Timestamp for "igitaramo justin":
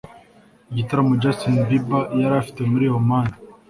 0.71-1.55